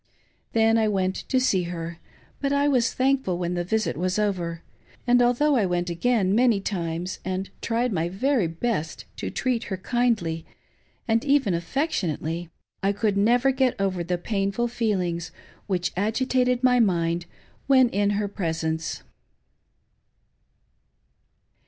[0.53, 1.99] Then I went to see her;
[2.39, 4.63] but I was thankful when the visit was over,
[5.05, 9.77] and although I went again many times, and tried my very best to treat her
[9.77, 10.43] kindly
[11.07, 12.49] and even affectionately,
[12.81, 15.31] I could never get over the painful feelings
[15.67, 17.27] which agitated my mind
[17.67, 19.03] when in her presence.